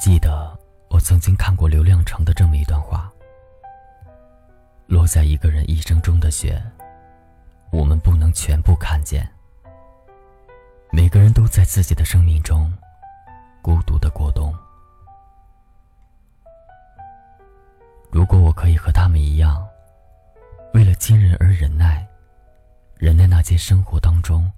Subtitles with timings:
[0.00, 3.12] 记得我曾经看过刘亮程的这么一段话：
[4.86, 6.58] 落在一个人一生中的雪，
[7.70, 9.30] 我们不能全部看见。
[10.90, 12.72] 每个人都在自己的生命中
[13.60, 14.54] 孤独的过冬。
[18.10, 19.62] 如果我可以和他们一样，
[20.72, 22.08] 为了亲人而忍耐，
[22.96, 24.50] 忍耐那些生活当中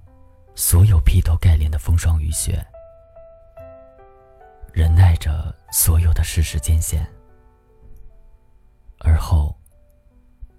[0.54, 2.65] 所有劈头盖脸的风霜雨雪。
[4.72, 7.06] 忍耐着所有的世事艰险，
[9.00, 9.54] 而后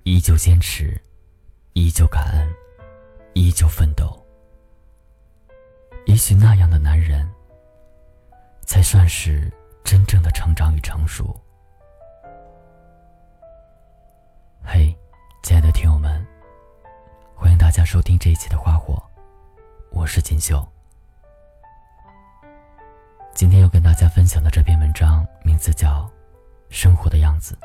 [0.03, 1.02] 依旧坚持，
[1.73, 2.55] 依旧感恩，
[3.34, 4.23] 依旧奋斗。
[6.05, 7.27] 也许那样的男人，
[8.67, 9.52] 才算是
[9.84, 11.36] 真正的成长与成熟。
[14.64, 14.95] 嘿，
[15.41, 16.23] 亲爱的听友们，
[17.36, 18.94] 欢迎大家收听这一期的《花火》，
[19.89, 20.73] 我是锦绣。
[23.34, 26.02] 今天要跟大家分享的这篇文章名字叫
[26.70, 27.56] 《生活的样子》。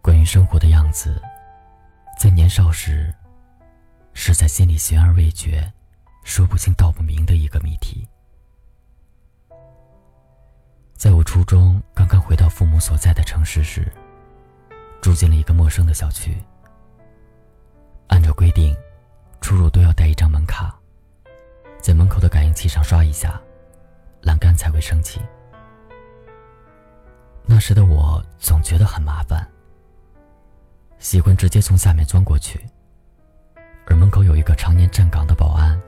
[0.00, 1.20] 关于生活的样子，
[2.18, 3.14] 在年少时，
[4.14, 5.70] 是在心里悬而未决、
[6.24, 8.08] 说不清道不明的一个谜题。
[10.94, 13.92] 在我初中刚刚回到父母所在的城市时，
[15.02, 16.34] 住进了一个陌生的小区。
[18.06, 18.74] 按照规定，
[19.42, 20.74] 出入都要带一张门卡。
[21.80, 23.40] 在门口的感应器上刷一下，
[24.22, 25.20] 栏杆才会升起。
[27.46, 29.48] 那时的我总觉得很麻烦，
[30.98, 32.60] 喜欢直接从下面钻过去。
[33.86, 35.80] 而门口有一个常年站岗的保安，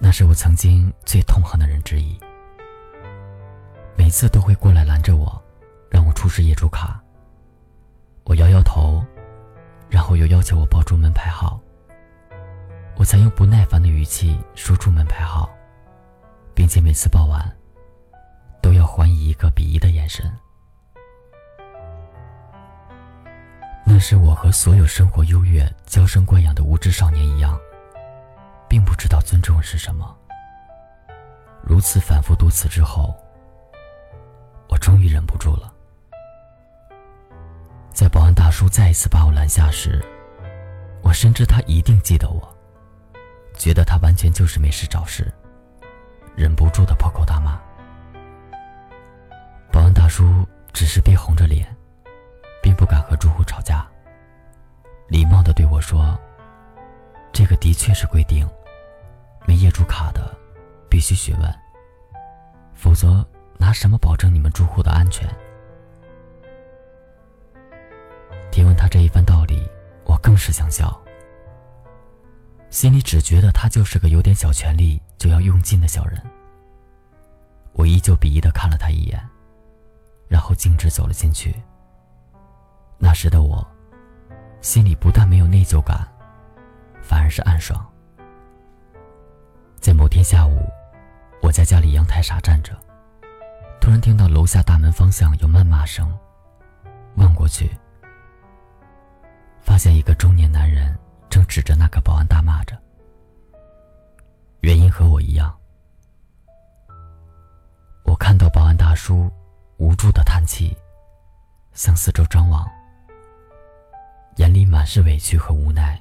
[0.00, 2.18] 那是我曾经最痛恨的人之一。
[3.96, 5.40] 每次都会过来拦着我，
[5.88, 7.00] 让我出示业主卡。
[8.24, 9.00] 我摇摇头，
[9.88, 11.60] 然后又要求我报出门牌号。
[12.96, 15.50] 我才用不耐烦的语气说出门牌号，
[16.54, 17.44] 并且每次报完，
[18.62, 20.24] 都要还以一个鄙夷的眼神。
[23.84, 27.58] 那时我和所有生活优越、娇生惯养的无知少年一样，
[28.68, 30.16] 并不知道尊重是什么。
[31.62, 33.14] 如此反复多次之后，
[34.68, 35.72] 我终于忍不住了。
[37.92, 40.02] 在保安大叔再一次把我拦下时，
[41.02, 42.53] 我深知他一定记得我。
[43.56, 45.32] 觉得他完全就是没事找事，
[46.36, 47.60] 忍不住的破口大骂。
[49.72, 51.66] 保安大叔只是憋红着脸，
[52.62, 53.86] 并不敢和住户吵架。
[55.08, 56.18] 礼貌的对我说
[57.32, 58.46] ：“这个的确是规定，
[59.46, 60.34] 没业主卡的
[60.88, 61.54] 必须询问，
[62.74, 63.26] 否则
[63.58, 65.28] 拿什么保证你们住户的安全？”
[68.50, 69.68] 听闻他这一番道理，
[70.04, 71.00] 我更是想笑。
[72.74, 76.20] 心里只觉得他就是个有点小权力就要用尽的小人。
[77.72, 79.24] 我依旧鄙夷的看了他一眼，
[80.26, 81.54] 然后径直走了进去。
[82.98, 83.64] 那时的我，
[84.60, 86.04] 心里不但没有内疚感，
[87.00, 87.80] 反而是暗爽。
[89.78, 90.68] 在某天下午，
[91.42, 92.76] 我在家里阳台傻站着，
[93.80, 96.12] 突然听到楼下大门方向有谩骂声，
[97.18, 97.70] 望过去，
[99.62, 100.92] 发现一个中年男人。
[101.34, 102.80] 正指着那个保安大骂着，
[104.60, 105.52] 原因和我一样。
[108.04, 109.28] 我看到保安大叔
[109.78, 110.72] 无助的叹气，
[111.72, 112.64] 向四周张望，
[114.36, 116.00] 眼里满是委屈和无奈。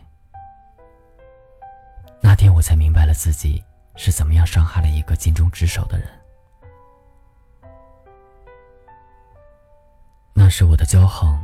[2.21, 3.59] 那天我才明白了自己
[3.95, 6.07] 是怎么样伤害了一个尽忠职守的人。
[10.31, 11.35] 那时我的骄横，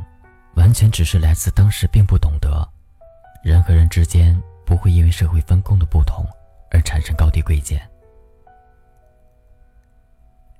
[0.54, 2.64] 完全只是来自当时并不懂得。
[3.42, 6.26] 人和人之间不会因为社会分工的不同
[6.70, 7.80] 而产生高低贵贱。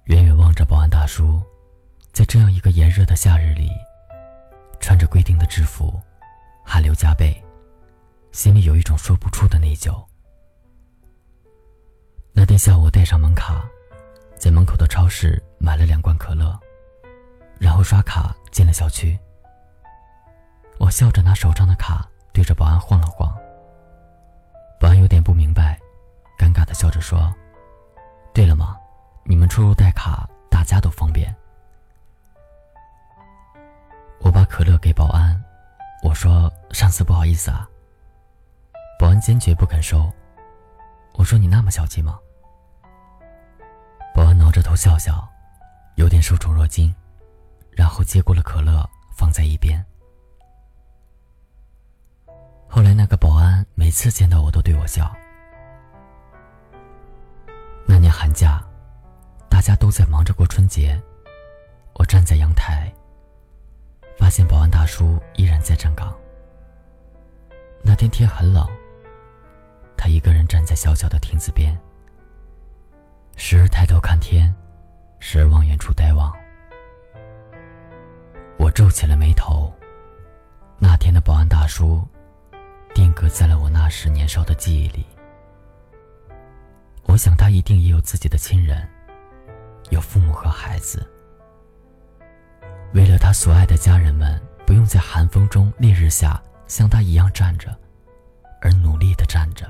[0.04, 1.40] 远远望着保安大叔，
[2.10, 3.70] 在这样一个炎热的夏日里，
[4.80, 6.00] 穿着规定的制服，
[6.64, 7.40] 汗流浃背，
[8.32, 10.02] 心里有一种说不出的内疚。
[12.32, 13.62] 那天下午，我带上门卡，
[14.36, 16.58] 在门口的超市买了两罐可乐，
[17.58, 19.16] 然后刷卡进了小区。
[20.78, 22.08] 我笑着拿手上的卡。
[22.40, 23.30] 对着保安晃了晃，
[24.80, 25.78] 保安有点不明白，
[26.38, 27.30] 尴尬的笑着说
[28.32, 28.78] ：“对了嘛，
[29.24, 31.36] 你们出入带卡，大家都方便。”
[34.24, 35.38] 我把可乐给保安，
[36.02, 37.68] 我说：“上次不好意思啊。”
[38.98, 40.10] 保安坚决不肯收，
[41.16, 42.18] 我说：“你那么小气吗？”
[44.16, 45.28] 保安挠着头笑笑，
[45.96, 46.90] 有点受宠若惊，
[47.70, 48.82] 然后接过了可乐，
[49.14, 49.84] 放在一边。
[52.72, 55.12] 后来，那个保安每次见到我都对我笑。
[57.84, 58.62] 那年寒假，
[59.48, 60.98] 大家都在忙着过春节，
[61.94, 62.90] 我站在阳台，
[64.16, 66.16] 发现保安大叔依然在站岗。
[67.82, 68.64] 那天天很冷，
[69.96, 71.76] 他一个人站在小小的亭子边，
[73.34, 74.54] 时而抬头看天，
[75.18, 76.32] 时而往远处呆望。
[78.58, 79.74] 我皱起了眉头。
[80.78, 82.06] 那天的保安大叔，
[82.94, 85.04] 定格在了我那时年少的记忆里。
[87.04, 88.88] 我想他一定也有自己的亲人，
[89.90, 91.06] 有父母和孩子。
[92.92, 97.76] 为了他所爱的家人们不用在寒风中、烈日下像他一样站着，
[98.60, 99.66] 而努力的站着，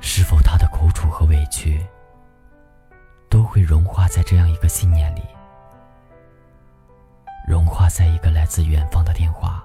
[0.00, 1.84] 是否他的苦楚和委屈，
[3.28, 5.22] 都会融化在这样一个信念里？
[7.46, 9.64] 融化在一个来自远方的电话，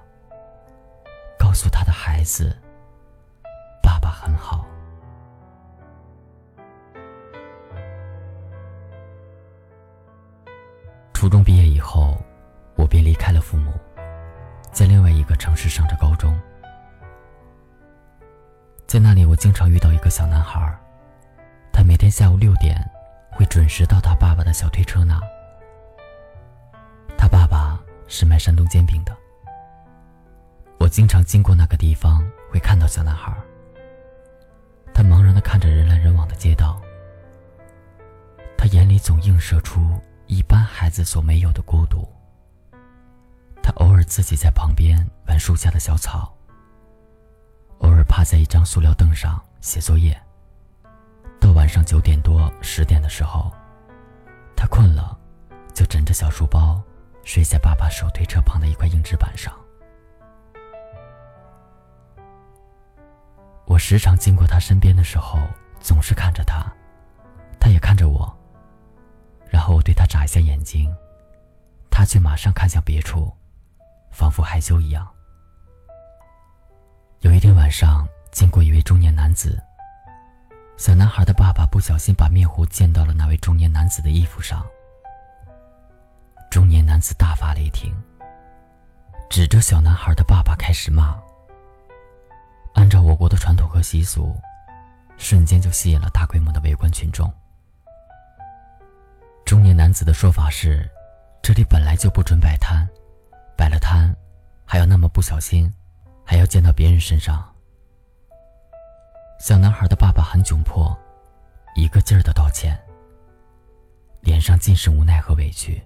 [1.38, 2.56] 告诉他的孩子
[3.82, 4.64] ：“爸爸很好。”
[11.12, 12.16] 初中毕业以后，
[12.76, 13.74] 我便离开了父母，
[14.72, 16.40] 在另外一个城市上着高中。
[18.86, 20.60] 在那里，我经常遇到一个小男孩，
[21.74, 22.78] 他每天下午六点
[23.32, 25.20] 会准时到他爸爸的小推车那。
[28.12, 29.16] 是卖山东煎饼的。
[30.78, 32.22] 我经常经过那个地方，
[32.52, 33.34] 会看到小男孩。
[34.94, 36.80] 他茫然地看着人来人往的街道，
[38.58, 39.98] 他眼里总映射出
[40.28, 42.06] 一般孩子所没有的孤独。
[43.64, 44.98] 他偶尔自己在旁边
[45.28, 46.36] 玩树下的小草，
[47.78, 50.20] 偶尔趴在一张塑料凳上写作业。
[51.40, 53.50] 到晚上九点多、十点的时候，
[54.54, 55.18] 他困了，
[55.74, 56.84] 就枕着小书包。
[57.24, 59.54] 睡在爸爸手推车旁的一块硬纸板上。
[63.66, 65.40] 我时常经过他身边的时候，
[65.80, 66.66] 总是看着他，
[67.60, 68.38] 他也看着我。
[69.50, 70.94] 然后我对他眨一下眼睛，
[71.90, 73.32] 他却马上看向别处，
[74.12, 75.10] 仿佛害羞一样。
[77.22, 79.62] 有一天晚上，经过一位中年男子，
[80.76, 84.66] 小男孩的爸爸不小心把面糊溅到了那位中年男子的衣服上。
[86.52, 87.96] 中年男子大发雷霆，
[89.30, 91.18] 指着小男孩的爸爸开始骂。
[92.74, 94.36] 按照我国的传统和习俗，
[95.18, 97.34] 瞬间就吸引了大规模的围观群众。
[99.46, 100.86] 中年男子的说法是
[101.42, 102.86] ：“这里本来就不准摆摊，
[103.56, 104.14] 摆了摊，
[104.66, 105.74] 还要那么不小心，
[106.26, 107.50] 还要溅到别人身上。”
[109.40, 110.94] 小男孩的爸爸很窘迫，
[111.76, 112.78] 一个劲儿的道歉，
[114.20, 115.82] 脸上尽是无奈和委屈。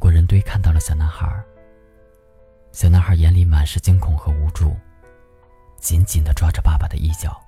[0.00, 1.28] 过人堆看到了小男孩。
[2.72, 4.74] 小男孩眼里满是惊恐和无助，
[5.78, 7.38] 紧紧的抓着爸爸的衣角。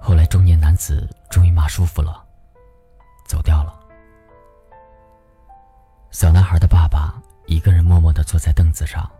[0.00, 2.24] 后来，中年男子终于骂舒服了，
[3.26, 3.78] 走掉了。
[6.10, 9.10] 小男孩的爸爸一个人默默的坐在凳子上。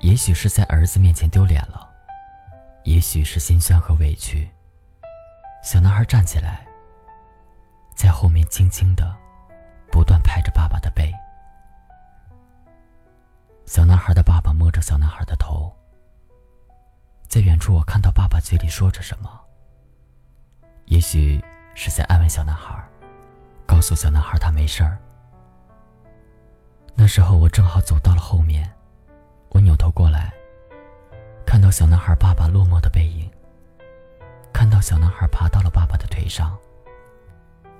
[0.00, 1.88] 也许是在儿子面前丢脸了，
[2.84, 4.48] 也许是心酸和委屈。
[5.62, 6.66] 小男孩站起来。
[7.94, 9.16] 在后面轻轻的，
[9.90, 11.12] 不断拍着爸爸的背。
[13.66, 15.72] 小男孩的爸爸摸着小男孩的头。
[17.28, 19.40] 在远处，我看到爸爸嘴里说着什么。
[20.86, 21.42] 也许
[21.74, 22.76] 是在安慰小男孩，
[23.66, 24.98] 告诉小男孩他没事儿。
[26.94, 28.70] 那时候我正好走到了后面，
[29.48, 30.32] 我扭头过来，
[31.46, 33.28] 看到小男孩爸爸落寞的背影，
[34.52, 36.56] 看到小男孩爬到了爸爸的腿上。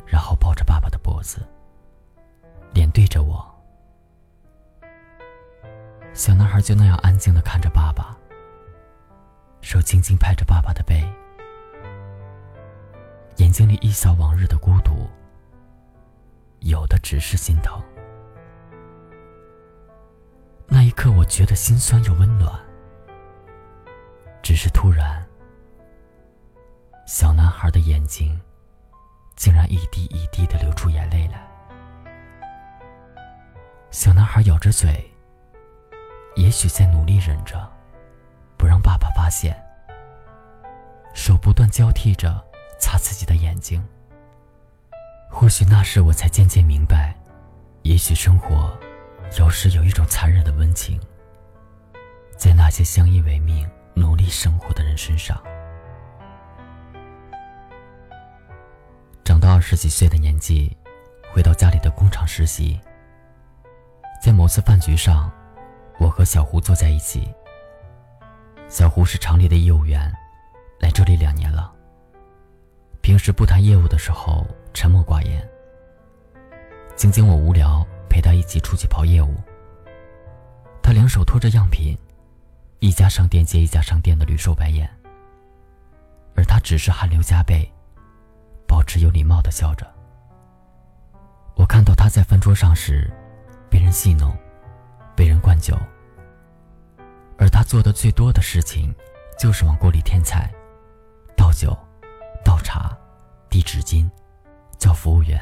[0.07, 1.41] 然后抱着爸爸的脖子，
[2.73, 3.45] 脸对着我。
[6.13, 8.17] 小男孩就那样安静的看着爸爸，
[9.61, 11.03] 手轻轻拍着爸爸的背，
[13.37, 15.09] 眼睛里一扫往日的孤独，
[16.61, 17.83] 有的只是心疼。
[20.67, 22.53] 那一刻，我觉得心酸又温暖。
[24.43, 25.27] 只是突然，
[27.07, 28.39] 小男孩的眼睛。
[29.37, 31.43] 竟然一滴一滴的流出眼泪来。
[33.91, 35.09] 小男孩咬着嘴，
[36.37, 37.71] 也许在努力忍着，
[38.57, 39.57] 不让爸爸发现。
[41.15, 42.45] 手不断交替着
[42.79, 43.83] 擦自己的眼睛。
[45.31, 47.15] 或许那时我才渐渐明白，
[47.83, 48.77] 也许生活
[49.39, 51.01] 有时有一种残忍的温情，
[52.37, 55.41] 在那些相依为命、努力生活的人身上。
[59.65, 60.77] 十几岁的年纪，
[61.33, 62.79] 回到家里的工厂实习。
[64.23, 65.33] 在某次饭局上，
[65.99, 67.27] 我和小胡坐在一起，
[68.69, 70.13] 小胡是厂里的业务员，
[70.79, 71.73] 来这里两年了。
[73.01, 75.43] 平时不谈业务的时候沉默寡言。
[76.95, 79.35] 晶晶我无聊，陪他一起出去跑业务。
[80.83, 81.97] 他两手托着样品，
[82.81, 84.87] 一家商店接一家商店的屡受白眼，
[86.37, 87.67] 而他只是汗流浃背，
[88.67, 89.87] 保持有礼貌的笑着。
[91.57, 93.11] 我看到他在饭桌上时，
[93.71, 94.37] 被人戏弄，
[95.17, 95.77] 被人灌酒。
[97.39, 98.95] 而他做的最多的事情，
[99.39, 100.53] 就是往锅里添菜、
[101.37, 101.77] 倒酒、
[102.45, 102.97] 倒茶、
[103.49, 104.09] 递纸巾、
[104.79, 105.41] 叫服务员、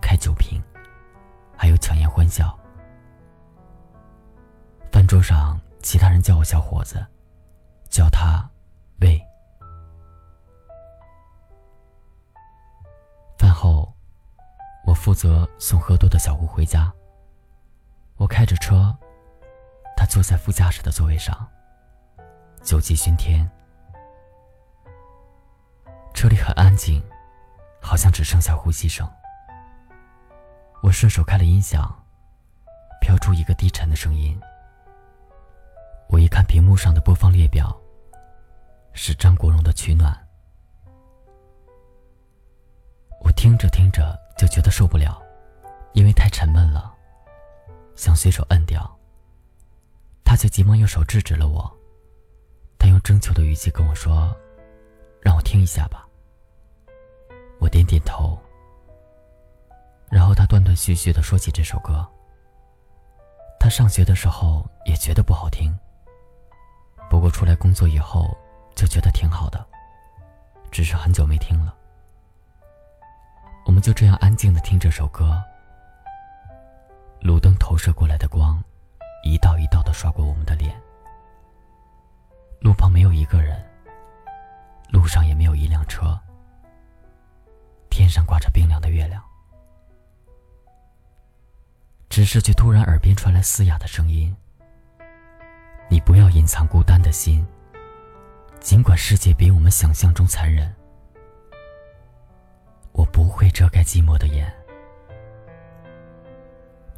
[0.00, 0.62] 开酒瓶，
[1.56, 2.56] 还有强颜欢笑。
[4.92, 7.04] 饭桌上，其他人叫我小伙子，
[15.06, 16.92] 负责送喝多的小胡回家。
[18.16, 18.92] 我开着车。
[19.96, 21.48] 他坐在副驾驶的座位上，
[22.60, 23.48] 酒气熏天，
[26.12, 27.00] 车里很安静，
[27.80, 29.08] 好像只剩下呼吸声。
[30.82, 31.88] 我顺手开了音响，
[33.00, 34.36] 飘出一个低沉的声音。
[36.08, 37.80] 我一看屏幕上的播放列表，
[38.92, 40.12] 是张国荣的《取暖》。
[43.22, 45.22] 我听着听着就觉得受不了，
[45.92, 46.92] 因为太沉闷了，
[47.94, 48.88] 想随手摁掉。
[50.24, 51.72] 他却急忙用手制止了我。
[52.78, 54.36] 他用征求的语气跟我说
[55.22, 56.06] ：“让我听一下吧。”
[57.58, 58.38] 我点点头。
[60.10, 62.06] 然后他断断续续的说起这首歌。
[63.58, 65.76] 他上学的时候也觉得不好听，
[67.08, 68.36] 不过出来工作以后
[68.74, 69.66] 就觉得挺好的，
[70.70, 71.74] 只是很久没听了。
[73.66, 75.42] 我们就这样安静的听这首歌，
[77.20, 78.62] 路灯投射过来的光。
[79.24, 80.80] 一道一道的刷过我们的脸，
[82.60, 83.60] 路旁没有一个人，
[84.88, 86.16] 路上也没有一辆车，
[87.90, 89.20] 天上挂着冰凉的月亮，
[92.08, 94.32] 只是却突然耳边传来嘶哑的声音
[95.90, 97.44] ：“你不要隐藏孤单的心，
[98.60, 100.72] 尽管世界比我们想象中残忍，
[102.96, 104.50] 我不会遮盖寂寞的眼，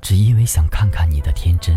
[0.01, 1.77] 只因为想看看你的天真。”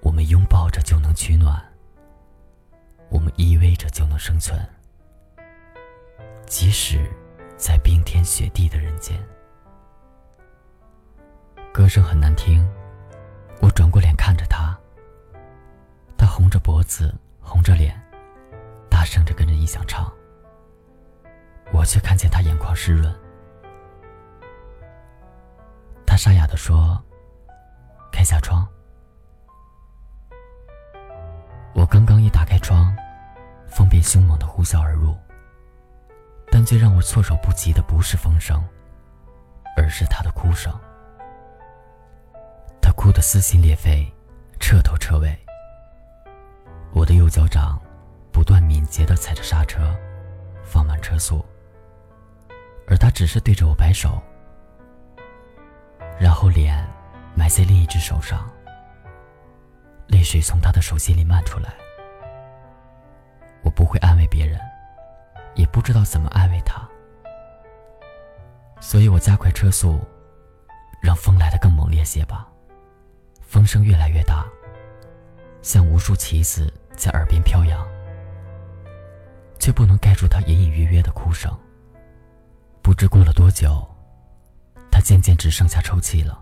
[0.00, 1.60] 我们拥抱着就能取暖，
[3.08, 4.56] 我们依偎着就能生存，
[6.46, 7.10] 即使
[7.56, 9.20] 在冰天雪地的人间。
[11.72, 12.64] 歌声很难听，
[13.60, 14.78] 我转过脸看着他，
[16.16, 18.00] 他红着脖子，红着脸，
[18.88, 20.12] 大声着跟着音响唱。
[21.72, 23.14] 我却看见他眼眶湿润，
[26.06, 27.02] 他沙哑的说
[28.12, 28.66] ：“开下窗。”
[31.74, 32.96] 我刚刚一打开窗，
[33.66, 35.16] 风便凶猛的呼啸而入。
[36.50, 38.62] 但最让我措手不及的不是风声，
[39.76, 40.72] 而是他的哭声。
[42.80, 44.06] 他哭得撕心裂肺，
[44.60, 45.36] 彻头彻尾。
[46.92, 47.82] 我的右脚掌
[48.30, 49.92] 不断敏捷地踩着刹车，
[50.62, 51.44] 放慢车速，
[52.86, 54.20] 而他只是对着我摆手，
[56.18, 56.86] 然后脸
[57.34, 58.48] 埋在另一只手上。
[60.06, 61.74] 泪水从他的手心里漫出来，
[63.62, 64.60] 我不会安慰别人，
[65.54, 66.86] 也不知道怎么安慰他，
[68.80, 69.98] 所以我加快车速，
[71.02, 72.46] 让风来得更猛烈些吧。
[73.40, 74.44] 风声越来越大，
[75.62, 77.86] 像无数旗子在耳边飘扬，
[79.58, 81.50] 却不能盖住他隐隐约约的哭声。
[82.84, 83.82] 不知过了多久，
[84.90, 86.38] 他渐渐只剩下抽泣了，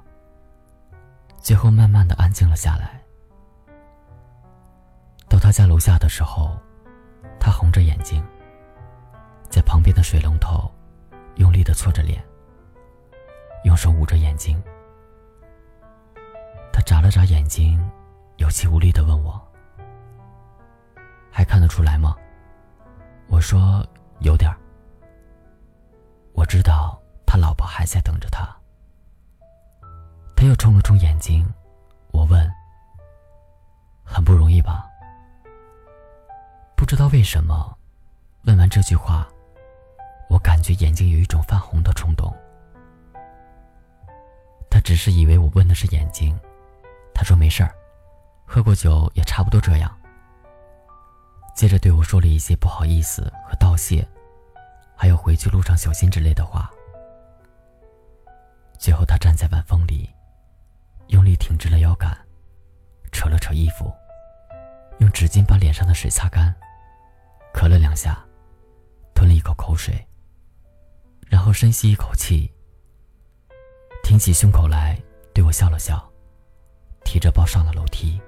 [1.38, 3.00] 最后慢慢的安静了下来。
[5.28, 6.58] 到他家楼下的时候，
[7.38, 8.26] 他红着眼睛，
[9.48, 10.68] 在旁边的水龙头
[11.36, 12.20] 用力的搓着脸，
[13.62, 14.60] 用手捂着眼睛。
[16.72, 17.80] 他眨了眨眼睛，
[18.38, 19.40] 有气无力的问我
[21.30, 22.16] ：“还看得出来吗？”
[23.30, 23.86] 我说
[24.18, 24.58] ：“有点儿。”
[26.34, 28.48] 我知道他老婆还在等着他。
[30.36, 31.46] 他又冲了冲眼睛，
[32.12, 32.50] 我问
[34.02, 34.88] ：“很不容易吧？”
[36.76, 37.76] 不知道为什么，
[38.44, 39.28] 问完这句话，
[40.28, 42.34] 我感觉眼睛有一种泛红的冲动。
[44.68, 46.36] 他只是以为我问的是眼睛，
[47.14, 47.72] 他说没事儿，
[48.44, 49.96] 喝过酒也差不多这样。
[51.54, 54.06] 接着对我说了一些不好意思和道谢，
[55.02, 56.70] 还有回去路上小心之类的话。
[58.78, 60.08] 最后他站在晚风里，
[61.08, 62.16] 用力挺直了腰杆，
[63.10, 63.92] 扯了扯衣服，
[65.00, 66.54] 用纸巾把脸上的水擦干，
[67.52, 68.24] 咳了两下，
[69.12, 69.92] 吞了一口口水，
[71.26, 72.48] 然后深吸一口气，
[74.04, 74.96] 挺起胸口来
[75.34, 76.08] 对我笑了笑，
[77.04, 78.20] 提着包上了楼梯。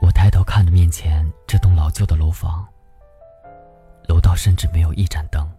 [0.00, 2.64] 我抬头看着面前这栋老旧的楼房，
[4.20, 5.50] 到甚至没有一盏灯，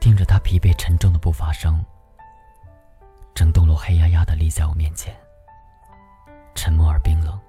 [0.00, 1.84] 听着他疲惫沉重的步伐声，
[3.34, 5.14] 整栋楼黑压压的立在我面前，
[6.54, 7.40] 沉默而冰冷。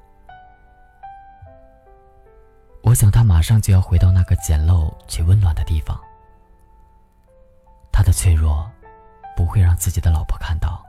[2.82, 6.00] 我想他马上就要回到那个简陋却温暖的地方，
[7.92, 8.70] 他的脆弱
[9.36, 10.86] 不会让自己的老婆看到，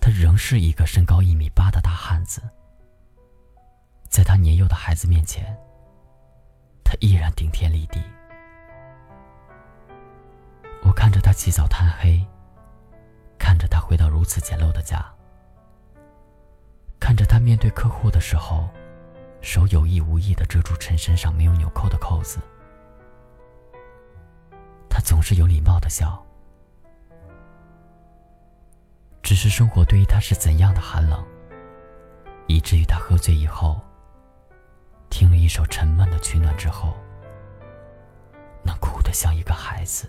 [0.00, 2.40] 他仍是一个身高一米八的大汉子。
[4.08, 5.54] 在他年幼的孩子面前，
[6.88, 8.00] 他依然顶天立地。
[10.82, 12.24] 我看着他起早贪黑，
[13.38, 15.04] 看着他回到如此简陋的家，
[16.98, 18.70] 看着他面对客户的时候，
[19.42, 22.38] 手有意无意的遮住衬衫上没有纽扣的扣子。
[24.88, 26.24] 他总是有礼貌的笑，
[29.22, 31.22] 只是生活对于他是怎样的寒冷，
[32.46, 33.78] 以至于他喝醉以后。
[35.10, 36.96] 听了一首沉闷的取暖之后，
[38.62, 40.08] 能哭得像一个孩子。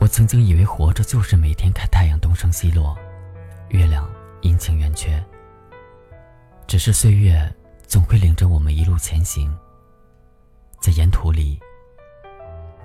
[0.00, 2.96] 我曾经以为活着就是每天看太阳东升西落，
[3.70, 4.08] 月亮
[4.42, 5.24] 阴晴圆缺。
[6.66, 7.54] 只是岁月
[7.86, 9.56] 总会领着我们一路前行，
[10.80, 11.58] 在沿途里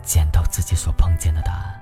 [0.04, 1.82] 捡到自己所碰见的答案。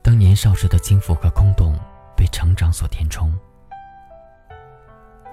[0.00, 1.78] 当年少时的轻浮和空洞
[2.16, 3.32] 被成长所填充。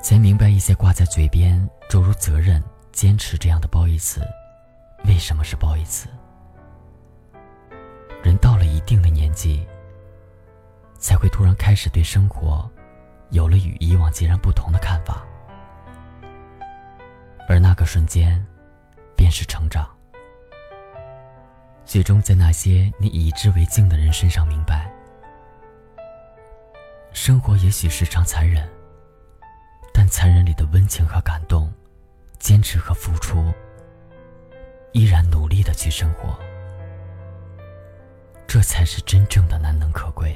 [0.01, 4.21] 才明白一些挂在嘴边，诸如责任、坚持这样的褒义词，
[5.05, 6.07] 为什么是褒义词？
[8.23, 9.65] 人到了一定的年纪，
[10.97, 12.69] 才会突然开始对生活，
[13.29, 15.23] 有了与以往截然不同的看法，
[17.47, 18.43] 而那个瞬间，
[19.15, 19.87] 便是成长。
[21.85, 24.89] 最终在那些你以之为镜的人身上明白，
[27.11, 28.67] 生活也许时常残忍。
[30.49, 31.71] 你的温情和感动，
[32.39, 33.53] 坚持和付出，
[34.93, 36.35] 依然努力的去生活，
[38.47, 40.35] 这才是真正的难能可贵。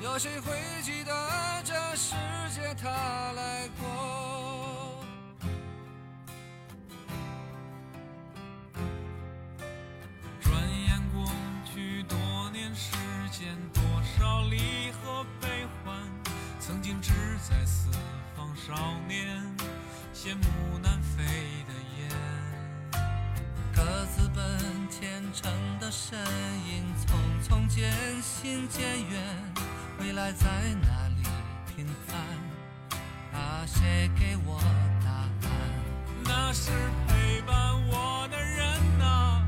[0.00, 1.12] 有谁会记得
[1.64, 2.14] 这世
[2.50, 2.88] 界他
[3.32, 5.04] 来过？
[10.40, 10.52] 转
[10.86, 11.28] 眼过
[11.64, 12.16] 去多
[12.52, 12.94] 年时
[13.32, 13.82] 间，多
[14.16, 15.98] 少离合悲欢，
[16.60, 17.90] 曾经志在四
[18.36, 18.72] 方少
[19.08, 19.42] 年，
[20.14, 21.24] 羡慕南飞
[21.66, 22.08] 的雁，
[23.74, 23.82] 各
[24.14, 24.23] 自
[24.94, 26.18] 奔前程的身
[26.68, 27.66] 影匆匆。
[27.66, 27.90] 渐
[28.22, 29.20] 行渐远，
[29.98, 30.46] 未来在
[30.82, 31.24] 哪里
[31.74, 32.16] 平凡？
[33.40, 34.60] 啊，谁给我
[35.04, 35.50] 答案？
[36.24, 36.70] 那是
[37.08, 37.56] 陪伴
[37.88, 38.66] 我的人
[39.00, 39.42] 啊，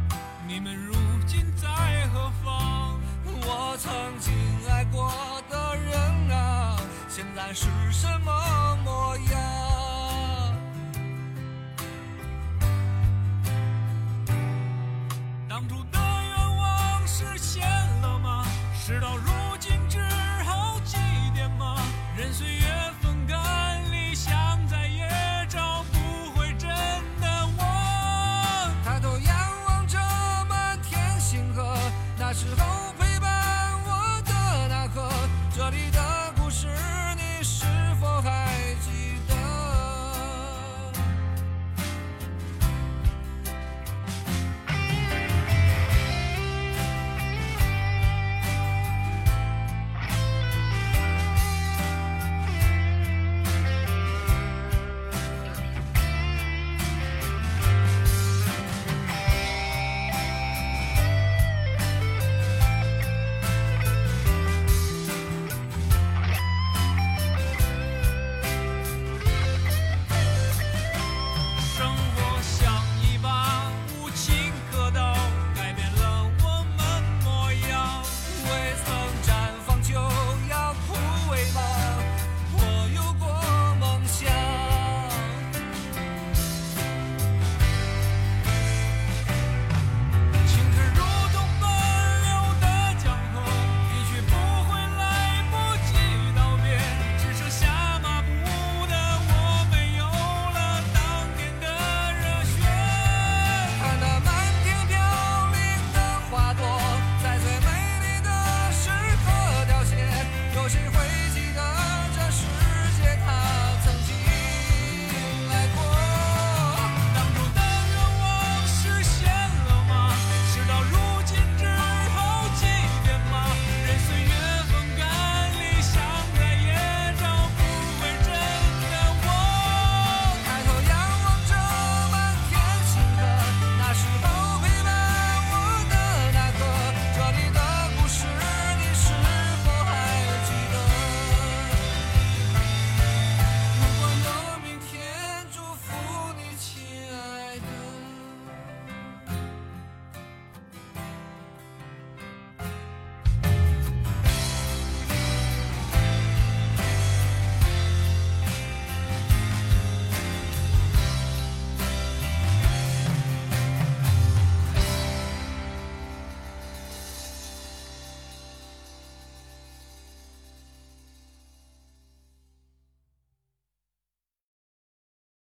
[0.49, 0.95] 你们如
[1.27, 1.69] 今在
[2.09, 2.99] 何方？
[3.25, 4.35] 我曾经
[4.69, 5.13] 爱过
[5.49, 6.77] 的人啊，
[7.09, 8.33] 现在是什么